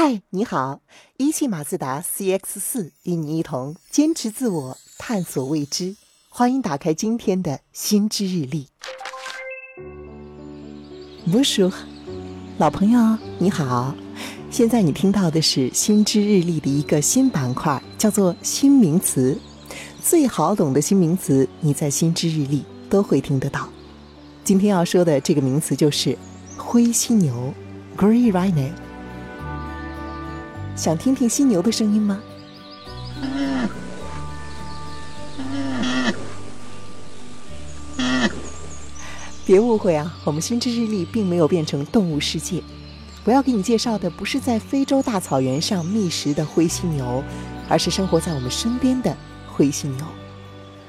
[0.00, 0.80] 嗨，你好！
[1.16, 5.96] 一汽马自达 CX 四与你一同坚持自我，探索未知。
[6.28, 8.68] 欢迎打开今天的心之日历。
[11.28, 11.72] 不说，
[12.58, 13.92] 老朋友你好，
[14.52, 19.36] 现在你听到的是心之日历的一个新板块，叫做新名词。
[20.00, 23.68] 最好懂的新名词，你在心之日历都会听得到。
[24.44, 26.16] 今天要说的这个名词就是
[26.56, 27.52] 灰犀牛
[27.96, 28.70] （Grey Rhino）。
[30.78, 32.20] 想听听犀牛的声音吗？
[39.44, 42.62] 别误会啊，我们心之日历并没有变成动物世界。
[43.24, 47.24] 我要给你介绍的不是在非洲大草原上觅食的灰犀牛，
[47.68, 49.16] 而是生活在我们身边的
[49.48, 50.06] 灰犀牛。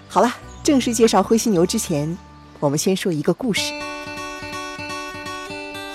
[0.08, 0.32] 好了，
[0.64, 2.16] 正式介绍灰犀牛之前，
[2.60, 3.74] 我们先说一个故事。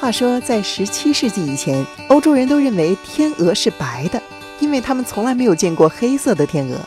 [0.04, 4.22] 话说，在十七世纪以前，欧洲人都认为天鹅是白的，
[4.60, 6.78] 因为他们从来没有见过黑色的天鹅。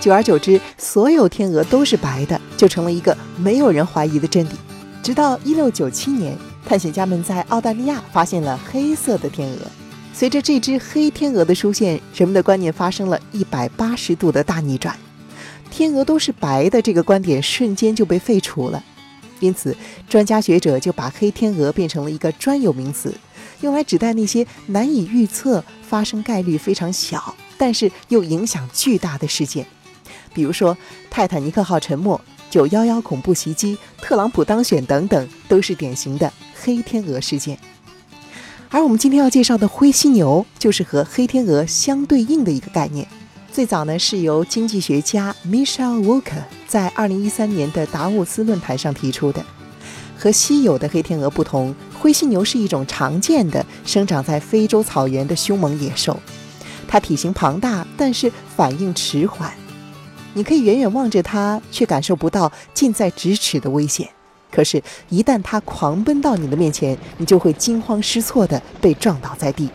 [0.00, 4.50] 久而久之，所有天鹅都是白的，就成了一个没有人怀疑的真理。
[5.04, 6.36] 直到一六九七年，
[6.66, 9.58] 探险家们在澳大利亚发现了黑色的天鹅。
[10.12, 14.96] 随着这只黑天鹅的出现，人们的观念发生了一百八十度的大逆转，
[15.70, 18.82] 天鹅都是白的这个观点瞬间就被废除了。
[19.42, 19.76] 因此，
[20.08, 23.12] 专家学者就把黑天鹅变成了一个专有名词，
[23.60, 29.66] 用来指代那些难以预测、发生概率非常小，但是又影响巨大的事件。
[30.32, 30.78] 比如说，
[31.10, 37.58] 泰坦尼克号沉没、九幺幺恐怖袭击、特朗普当选等等，都是典型的黑天鹅事件。
[38.70, 43.06] 而我们今天要介绍的灰犀牛，就是和黑天鹅相对应的一个概念。
[43.52, 49.44] 最早呢，是由经济学家 Michelle Walker 在二零一三年的达沃斯论坛上提出的。
[50.16, 56.18] 和稀有的黑天鹅不同，灰犀牛是一种常见的生长在非洲草原的凶猛野兽。
[56.88, 59.52] 它体型庞大，但是反应迟缓。
[60.32, 64.08] 你可以远远望着它，却感受不到近在咫尺的危险。
[64.50, 69.68] 可是，一旦它狂奔到你的面前，你就会惊慌失措地被撞倒在地。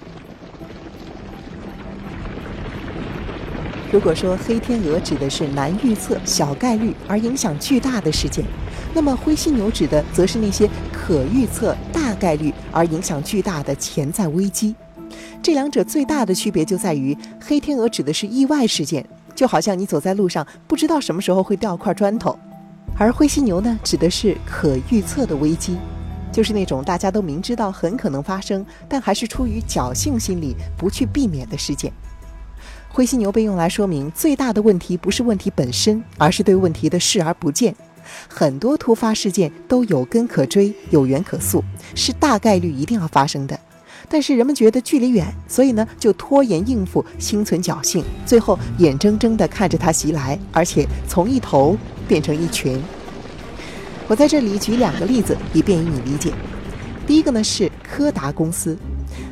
[3.97, 8.45] 如果说黑天鹅指的是难预测、小概率而影响巨大的事件，
[8.93, 14.75] 那么灰犀牛指的则是那些可预测、大概率而影响巨大的潜在危机。
[15.41, 19.03] 这两者最大的区别就在于，黑天鹅指的是意外事件，
[19.33, 22.37] 就好像你走在路上不知道什么时候会掉块砖头；
[22.99, 25.75] 而灰犀牛呢，指的是可预测的危机，
[26.31, 31.91] 就是那种大家都明知道很可能发生，但还是出于侥幸心理不去避免的事件。
[32.97, 37.75] 灰犀牛被用来说明最大的问题不是问题本身，而是对问题的视而不见。
[38.27, 41.63] 很多突发事件都有根可追、有源可溯，
[41.93, 43.59] 是大概率一定要发生的。
[44.09, 51.77] 但是人们觉得距离远，所以呢就拖延应付，心存侥幸，最后眼睁睁地看着它袭来，而且从一头
[52.07, 52.81] 变成一群。
[54.07, 56.33] 我在这里举两个例子，以便于你理解。
[57.05, 58.75] 第一个呢是柯达公司。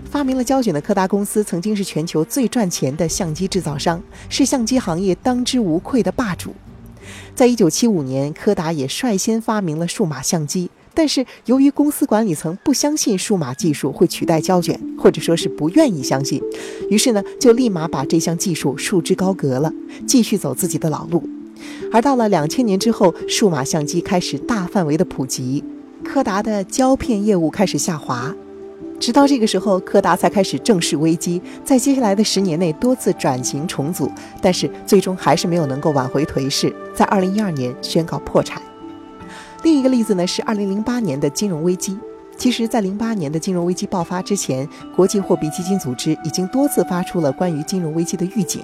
[0.10, 6.54] 发明了胶卷的柯达公司曾经是全球最赚钱的相机制造商，是相机行业当之无愧的霸主。
[7.36, 16.42] 在一九七五年，柯达也率先发明了数码相机，但是由于公司管理层不相信数码技术会取代胶卷，或者说是不愿意相信，
[16.90, 19.72] 于是呢就立马把这项技术束之高阁了，
[20.08, 21.28] 继续走自己的老路。
[21.92, 25.64] 而到了两千年之后，数码相机开始大范围的普及，
[26.04, 28.34] 柯达的胶片业务开始下滑。
[29.00, 34.12] 直到这个时候，柯达才开始正视危机，在接下来的十年内多次转型重组，
[34.42, 38.62] 但是最终还是没有能够挽回颓势，在二零一二年宣告破产。
[39.64, 41.98] 另一个例子呢是二零零八年的金融危机。
[42.38, 48.62] 其实，在零八年的金融危机爆发之前，国际货币基金组织已经多次发出了关于金融危机的预警。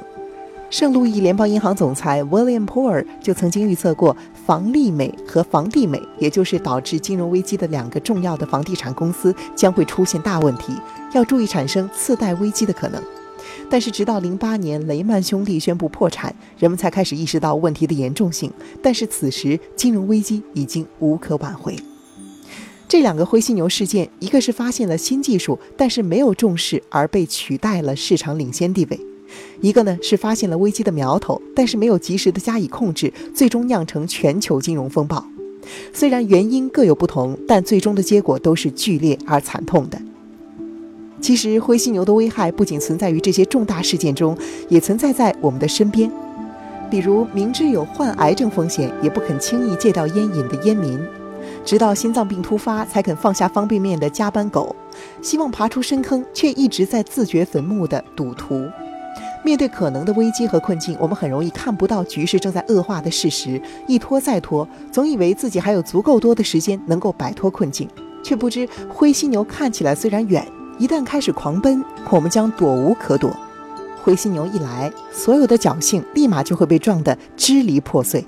[0.71, 4.15] 圣路易联邦银行总裁 William Poor 就曾经预测过，
[4.45, 10.73] 房利美和房地美，也就是导致金融危机的两个重要的房地产公司，将会出现大问题，
[11.11, 13.03] 要注意产生次贷危机的可能。
[13.69, 18.49] 但是，直到零八年雷曼兄弟宣布破产，人们才开始意识到问题的严重性。
[18.81, 21.75] 但是，此时金融危机已经无可挽回。
[22.87, 28.97] 这两个灰犀牛事件，一个是发现了新技术，但是没有重视而被取代了市场领先地位。
[29.61, 35.25] 一个呢是发现了危机的苗头，但是没有及时的加以控制，最终酿成全球金融风暴。
[35.93, 40.01] 虽然原因各有不同，但最终的结果都是剧烈而惨痛的。
[41.21, 44.35] 其实灰犀牛的危害不仅存在于这些重大事件中，
[44.69, 46.11] 也存在在我们的身边。
[46.89, 50.97] 比如明知有患癌症风险，也不肯轻易戒掉烟瘾的烟民；
[51.63, 54.75] 直到心脏病突发才肯放下方便面的加班狗；
[55.21, 58.67] 希望爬出深坑，却一直在自掘坟墓的赌徒。
[59.43, 67.89] 面对可能的危机和困境，我们很容易看不到局势正在恶化的事实，一拖再拖，总以为自己还有足够多的时间能够摆脱困境，
[68.23, 70.47] 却不知灰犀牛看起来虽然远，
[70.77, 73.35] 一旦开始狂奔，我们将躲无可躲。
[74.03, 78.25] 灰犀牛一来，所有的侥幸立马就会被撞得支离破碎。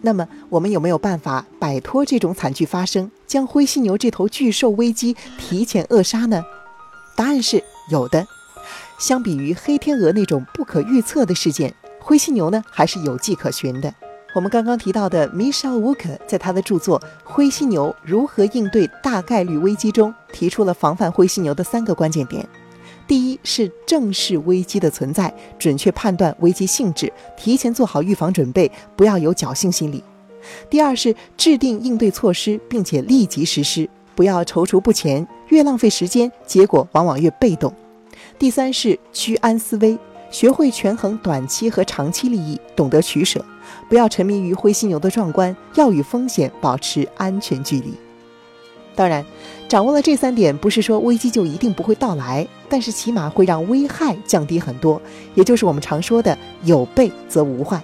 [0.00, 6.42] 那么，我们有没有办法摆脱这种惨剧发生，将灰犀牛这头巨兽危机提前扼杀呢？
[7.16, 8.26] 答案是有的。
[8.98, 13.92] 相比于黑天鹅那种不可预测的事件，灰犀牛呢还是有迹可循的。
[14.34, 22.44] 我们刚刚提到的 Michelle Walker 在他的著作《灰犀牛如何应对大概率危机》中提出了防范灰犀牛的三个关键点。
[23.06, 30.02] 第一是正视危机的存在，准确判断危机性质，提前做好预防准备，不要有侥幸心理。
[30.68, 37.72] 第二是制定应对措施，并且立即实施，不要踌躇不前，越浪费时间，结果往往越被动。
[38.38, 39.96] 第三是居安思危，
[40.30, 43.44] 学会权衡短期和长期利益，懂得取舍，
[43.88, 47.94] 不要沉迷于灰犀牛的壮观，要与风险保持安全距离。
[48.96, 49.24] 当然，
[49.68, 55.00] 掌握了这三点，不是说危机就一定不会到来，但是起码会让危害降低很多，
[55.34, 57.82] 也就是我们常说的“有备则无患”。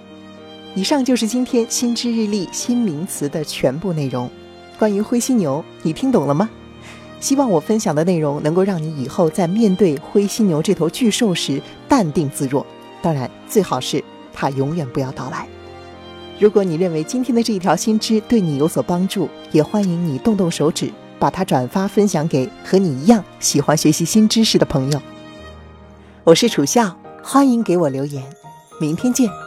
[0.75, 4.29] 以上就是今天新知日历新名词的全部内容。
[4.77, 6.49] 关于灰犀牛，你听懂了吗？
[7.21, 12.65] 希望我分享的内容能够让你以后在面对灰犀牛这头巨兽时淡定自若。
[13.01, 14.03] 当然，最好是
[14.33, 15.47] 它永远不要到来。
[16.39, 25.01] 如果你认为今天的这一条新知对你有所帮助，也欢迎你动动手指，把它转发分享给和你一样喜欢学习新知识的朋友。
[26.23, 28.23] 我是楚笑，欢迎给我留言，
[28.79, 29.40] 明天见。